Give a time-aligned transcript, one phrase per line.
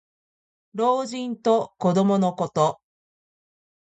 [0.73, 2.81] 老人と子どものこと。